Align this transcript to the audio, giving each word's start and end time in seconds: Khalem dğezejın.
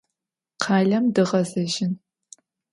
Khalem 0.63 1.05
dğezejın. 1.15 1.93